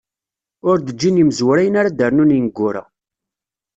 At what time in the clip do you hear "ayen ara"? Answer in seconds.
1.61-1.89